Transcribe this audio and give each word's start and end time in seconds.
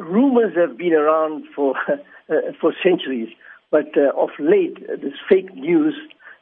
rumors 0.00 0.54
have 0.56 0.76
been 0.76 0.94
around 0.94 1.44
for 1.54 1.74
uh, 1.88 2.34
for 2.60 2.72
centuries, 2.82 3.28
but 3.70 3.96
uh, 3.96 4.10
of 4.20 4.30
late, 4.38 4.78
this 4.88 5.14
fake 5.28 5.54
news 5.54 5.94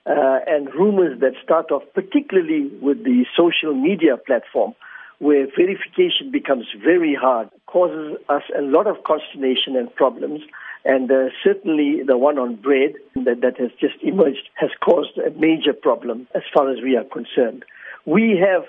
uh, 0.06 0.38
and 0.46 0.68
rumors 0.74 1.20
that 1.20 1.32
start 1.42 1.70
off, 1.70 1.82
particularly 1.94 2.70
with 2.80 3.04
the 3.04 3.24
social 3.36 3.74
media 3.74 4.16
platform, 4.16 4.74
where 5.18 5.46
verification 5.56 6.30
becomes 6.30 6.66
very 6.82 7.14
hard, 7.14 7.48
causes 7.66 8.16
us 8.28 8.42
a 8.56 8.62
lot 8.62 8.86
of 8.86 9.02
consternation 9.04 9.76
and 9.76 9.94
problems. 9.94 10.40
And 10.84 11.10
uh, 11.10 11.28
certainly 11.44 12.02
the 12.06 12.16
one 12.16 12.38
on 12.38 12.54
bread 12.54 12.94
that, 13.16 13.40
that 13.42 13.58
has 13.58 13.70
just 13.80 13.96
emerged 14.02 14.48
has 14.54 14.70
caused 14.82 15.18
a 15.18 15.30
major 15.38 15.72
problem 15.72 16.28
as 16.34 16.42
far 16.54 16.70
as 16.70 16.78
we 16.82 16.96
are 16.96 17.04
concerned. 17.04 17.64
We 18.06 18.40
have 18.40 18.64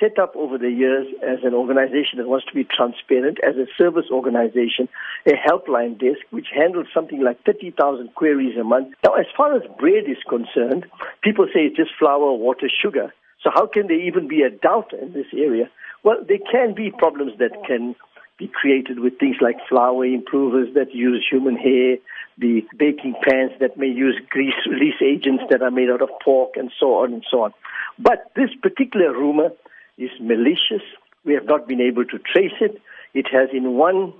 set 0.00 0.18
up 0.18 0.34
over 0.36 0.58
the 0.58 0.70
years 0.70 1.06
as 1.22 1.38
an 1.44 1.54
organization 1.54 2.18
that 2.18 2.28
wants 2.28 2.46
to 2.46 2.54
be 2.54 2.64
transparent, 2.64 3.38
as 3.42 3.56
a 3.56 3.66
service 3.78 4.06
organization, 4.10 4.88
a 5.26 5.32
helpline 5.32 5.98
desk 5.98 6.20
which 6.30 6.48
handles 6.54 6.86
something 6.92 7.22
like 7.22 7.42
30,000 7.44 8.14
queries 8.14 8.56
a 8.58 8.64
month. 8.64 8.94
Now, 9.04 9.14
as 9.14 9.26
far 9.36 9.56
as 9.56 9.62
bread 9.78 10.04
is 10.08 10.18
concerned, 10.28 10.86
people 11.22 11.46
say 11.46 11.60
it's 11.60 11.76
just 11.76 11.90
flour, 11.98 12.32
water, 12.32 12.68
sugar. 12.68 13.12
So 13.42 13.50
how 13.54 13.66
can 13.66 13.86
there 13.86 14.00
even 14.00 14.28
be 14.28 14.42
a 14.42 14.50
doubt 14.50 14.92
in 14.92 15.12
this 15.12 15.26
area? 15.32 15.70
Well, 16.02 16.18
there 16.26 16.38
can 16.50 16.74
be 16.74 16.90
problems 16.90 17.32
that 17.38 17.52
can 17.66 17.94
be 18.38 18.48
created 18.48 18.98
with 19.00 19.18
things 19.18 19.36
like 19.40 19.56
flour 19.68 20.04
improvers 20.04 20.74
that 20.74 20.94
use 20.94 21.26
human 21.30 21.56
hair, 21.56 21.96
the 22.38 22.62
baking 22.76 23.14
pans 23.26 23.52
that 23.60 23.78
may 23.78 23.86
use 23.86 24.20
grease 24.28 24.54
release 24.68 25.00
agents 25.02 25.44
that 25.50 25.62
are 25.62 25.70
made 25.70 25.88
out 25.88 26.02
of 26.02 26.10
pork, 26.22 26.50
and 26.56 26.70
so 26.78 26.96
on 26.96 27.14
and 27.14 27.24
so 27.30 27.42
on. 27.42 27.54
But 27.98 28.30
this 28.36 28.50
particular 28.62 29.12
rumor 29.12 29.50
is 29.98 30.10
malicious. 30.20 30.82
We 31.24 31.34
have 31.34 31.46
not 31.46 31.66
been 31.66 31.80
able 31.80 32.04
to 32.04 32.18
trace 32.18 32.56
it. 32.60 32.80
It 33.14 33.26
has, 33.32 33.48
in 33.52 33.74
one 33.74 34.12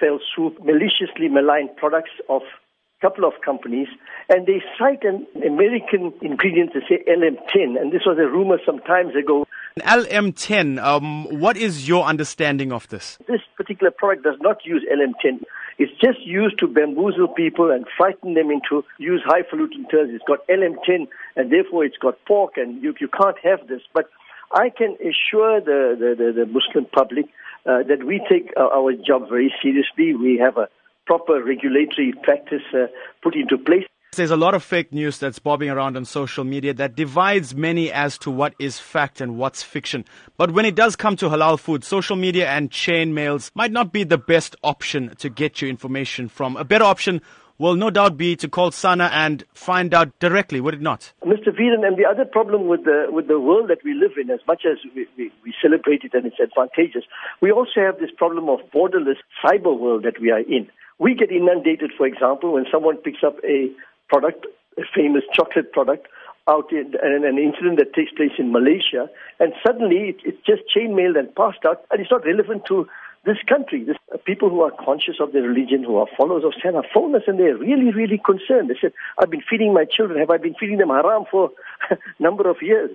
fell 0.00 0.18
swoop, 0.34 0.58
maliciously 0.64 1.28
maligned 1.28 1.76
products 1.76 2.12
of 2.28 2.42
a 2.42 3.00
couple 3.00 3.24
of 3.24 3.34
companies, 3.44 3.88
and 4.28 4.46
they 4.46 4.62
cite 4.78 5.04
an 5.04 5.26
American 5.44 6.12
ingredient 6.22 6.72
to 6.72 6.80
say 6.88 7.04
LM10, 7.08 7.80
and 7.80 7.92
this 7.92 8.02
was 8.06 8.18
a 8.18 8.28
rumor 8.28 8.58
some 8.64 8.78
times 8.80 9.14
ago 9.14 9.44
LM10, 9.80 10.80
um, 10.80 11.24
what 11.40 11.56
is 11.56 11.88
your 11.88 12.04
understanding 12.04 12.72
of 12.72 12.88
this? 12.90 13.18
This 13.26 13.40
particular 13.56 13.90
product 13.90 14.22
does 14.22 14.36
not 14.40 14.64
use 14.64 14.84
LM10. 14.92 15.42
It's 15.78 15.90
just 16.00 16.20
used 16.24 16.60
to 16.60 16.68
bamboozle 16.68 17.28
people 17.34 17.72
and 17.72 17.84
frighten 17.96 18.34
them 18.34 18.52
into 18.52 18.84
use 18.98 19.20
highfalutin 19.24 19.88
terms. 19.90 20.12
It's 20.14 20.24
got 20.28 20.46
LM10 20.46 21.08
and 21.34 21.50
therefore 21.50 21.84
it's 21.84 21.96
got 21.96 22.24
pork 22.24 22.52
and 22.56 22.80
you, 22.80 22.94
you 23.00 23.08
can't 23.08 23.36
have 23.42 23.66
this. 23.66 23.80
But 23.92 24.08
I 24.54 24.70
can 24.70 24.96
assure 25.00 25.60
the, 25.60 25.96
the, 25.98 26.14
the, 26.16 26.32
the 26.32 26.46
Muslim 26.46 26.86
public 26.92 27.26
uh, 27.66 27.82
that 27.88 28.04
we 28.06 28.24
take 28.30 28.52
our, 28.56 28.92
job 28.92 29.28
very 29.28 29.52
seriously. 29.60 30.14
We 30.14 30.38
have 30.38 30.56
a 30.56 30.68
proper 31.06 31.42
regulatory 31.42 32.14
practice 32.22 32.62
uh, 32.72 32.86
put 33.22 33.34
into 33.34 33.58
place. 33.58 33.84
There's 34.14 34.30
a 34.30 34.36
lot 34.36 34.54
of 34.54 34.62
fake 34.62 34.92
news 34.92 35.18
that's 35.18 35.40
bobbing 35.40 35.70
around 35.70 35.96
on 35.96 36.04
social 36.04 36.44
media 36.44 36.72
that 36.74 36.94
divides 36.94 37.52
many 37.52 37.90
as 37.90 38.16
to 38.18 38.30
what 38.30 38.54
is 38.60 38.78
fact 38.78 39.20
and 39.20 39.36
what's 39.36 39.64
fiction. 39.64 40.04
But 40.36 40.52
when 40.52 40.64
it 40.64 40.76
does 40.76 40.94
come 40.94 41.16
to 41.16 41.28
halal 41.28 41.58
food, 41.58 41.82
social 41.82 42.14
media 42.14 42.48
and 42.48 42.70
chain 42.70 43.12
mails 43.12 43.50
might 43.56 43.72
not 43.72 43.92
be 43.92 44.04
the 44.04 44.18
best 44.18 44.54
option 44.62 45.16
to 45.16 45.28
get 45.28 45.60
your 45.60 45.68
information 45.68 46.28
from. 46.28 46.56
A 46.56 46.64
better 46.64 46.84
option 46.84 47.22
will 47.58 47.76
no 47.76 47.90
doubt 47.90 48.16
be 48.16 48.36
to 48.36 48.48
call 48.48 48.70
SANHA 48.70 49.10
and 49.12 49.44
find 49.52 49.94
out 49.94 50.18
directly, 50.18 50.60
would 50.60 50.74
it 50.74 50.80
not? 50.80 51.12
Mr. 51.24 51.54
Veeran, 51.56 51.86
and 51.86 51.96
the 51.96 52.06
other 52.06 52.24
problem 52.24 52.66
with 52.66 52.84
the, 52.84 53.06
with 53.10 53.28
the 53.28 53.38
world 53.38 53.70
that 53.70 53.82
we 53.84 53.94
live 53.94 54.12
in, 54.20 54.30
as 54.30 54.40
much 54.46 54.64
as 54.64 54.78
we, 54.94 55.06
we, 55.16 55.32
we 55.44 55.54
celebrate 55.62 56.02
it 56.04 56.14
and 56.14 56.26
it's 56.26 56.40
advantageous, 56.40 57.04
we 57.40 57.50
also 57.52 57.80
have 57.80 57.98
this 57.98 58.10
problem 58.16 58.48
of 58.48 58.60
borderless 58.72 59.18
cyber 59.44 59.78
world 59.78 60.04
that 60.04 60.20
we 60.20 60.30
are 60.30 60.40
in. 60.40 60.68
We 60.98 61.14
get 61.14 61.30
inundated, 61.30 61.92
for 61.96 62.06
example, 62.06 62.52
when 62.52 62.66
someone 62.70 62.96
picks 62.98 63.22
up 63.24 63.36
a 63.44 63.70
product, 64.08 64.46
a 64.78 64.82
famous 64.94 65.22
chocolate 65.32 65.72
product, 65.72 66.06
out 66.46 66.70
in 66.72 66.92
an, 67.02 67.38
incident 67.38 67.78
that 67.78 67.94
takes 67.94 68.12
place 68.12 68.32
in 68.38 68.52
Malaysia, 68.52 69.08
and 69.40 69.54
suddenly 69.66 70.10
it, 70.10 70.16
it's 70.24 70.46
just 70.46 70.62
chainmailed 70.68 71.18
and 71.18 71.34
passed 71.34 71.64
out, 71.66 71.84
and 71.90 72.00
it's 72.00 72.10
not 72.10 72.24
relevant 72.26 72.66
to 72.66 72.86
this 73.24 73.38
country. 73.48 73.84
This, 73.84 73.96
uh, 74.12 74.18
people 74.24 74.50
who 74.50 74.60
are 74.60 74.70
conscious 74.70 75.16
of 75.20 75.32
their 75.32 75.42
religion, 75.42 75.82
who 75.82 75.96
are 75.96 76.06
followers 76.16 76.44
of 76.44 76.52
SANHA, 76.62 76.84
phone 76.92 77.14
us 77.14 77.22
and 77.26 77.38
they're 77.38 77.56
really, 77.56 77.92
really 77.92 78.20
concerned. 78.24 78.70
They 78.70 78.78
said, 78.80 78.92
I've 79.18 79.30
been 79.30 79.42
feeding 79.48 79.72
my 79.72 79.84
children. 79.84 80.18
Have 80.20 80.30
I 80.30 80.38
been 80.38 80.54
feeding 80.58 80.78
them 80.78 80.88
haram 80.90 81.24
for 81.30 81.50
a 81.90 81.96
number 82.18 82.48
of 82.48 82.56
years? 82.62 82.90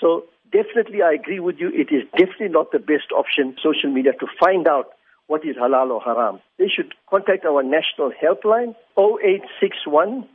So 0.00 0.24
definitely 0.52 1.02
I 1.02 1.12
agree 1.12 1.40
with 1.40 1.56
you. 1.58 1.68
It 1.68 1.94
is 1.94 2.04
definitely 2.12 2.48
not 2.48 2.72
the 2.72 2.78
best 2.78 3.10
option, 3.16 3.56
social 3.62 3.90
media, 3.90 4.12
to 4.20 4.26
find 4.38 4.66
out 4.68 4.90
what 5.26 5.44
is 5.44 5.56
halal 5.56 5.90
or 5.90 6.02
haram. 6.02 6.40
They 6.58 6.68
should 6.68 6.94
contact 7.08 7.44
our 7.44 7.62
national 7.62 8.12
helpline, 8.12 8.74
0861 8.98 10.28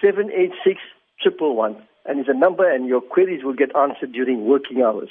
786 0.00 0.80
111. 1.22 1.82
And 2.06 2.18
it's 2.18 2.28
a 2.28 2.34
number, 2.34 2.68
and 2.68 2.88
your 2.88 3.02
queries 3.02 3.44
will 3.44 3.54
get 3.54 3.76
answered 3.76 4.12
during 4.12 4.46
working 4.46 4.82
hours. 4.82 5.10